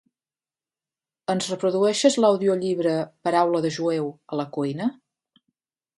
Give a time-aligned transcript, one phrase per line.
[1.33, 2.95] Ens reprodueixes l'audiollibre
[3.29, 4.93] "Paraula de jueu" a la cuina?